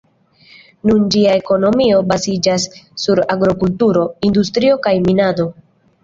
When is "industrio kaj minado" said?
4.31-5.47